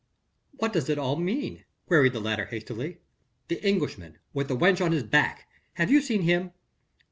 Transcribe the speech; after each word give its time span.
"What 0.57 0.73
does 0.73 0.89
it 0.89 0.97
all 0.97 1.15
mean?" 1.15 1.63
queried 1.85 2.13
the 2.13 2.19
latter 2.19 2.45
hastily. 2.45 3.01
"The 3.49 3.63
Englishman 3.63 4.17
with 4.33 4.47
the 4.47 4.57
wench 4.57 4.83
on 4.83 4.93
his 4.93 5.03
back? 5.03 5.47
have 5.73 5.91
you 5.91 6.01
seen 6.01 6.23
him?" 6.23 6.53